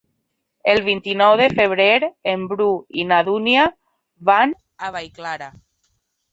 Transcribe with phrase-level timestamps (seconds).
[0.71, 1.87] El vint-i-nou de febrer
[2.33, 2.71] en Bru
[3.03, 3.69] i na Dúnia
[4.33, 5.55] van a Vallclara.